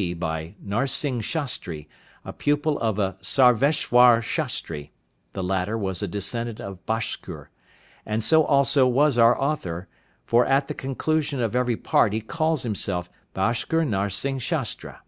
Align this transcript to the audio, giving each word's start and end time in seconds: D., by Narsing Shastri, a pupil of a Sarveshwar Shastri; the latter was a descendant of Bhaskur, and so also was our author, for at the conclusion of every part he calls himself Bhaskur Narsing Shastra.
D., 0.00 0.14
by 0.14 0.54
Narsing 0.64 1.20
Shastri, 1.22 1.86
a 2.24 2.32
pupil 2.32 2.78
of 2.78 2.98
a 2.98 3.18
Sarveshwar 3.20 4.22
Shastri; 4.22 4.92
the 5.34 5.42
latter 5.42 5.76
was 5.76 6.02
a 6.02 6.08
descendant 6.08 6.58
of 6.58 6.78
Bhaskur, 6.86 7.48
and 8.06 8.24
so 8.24 8.42
also 8.44 8.86
was 8.86 9.18
our 9.18 9.38
author, 9.38 9.88
for 10.24 10.46
at 10.46 10.68
the 10.68 10.74
conclusion 10.74 11.42
of 11.42 11.54
every 11.54 11.76
part 11.76 12.14
he 12.14 12.22
calls 12.22 12.62
himself 12.62 13.10
Bhaskur 13.34 13.84
Narsing 13.86 14.38
Shastra. 14.40 15.02